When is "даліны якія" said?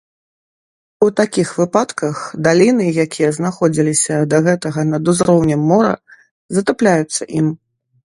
2.47-3.29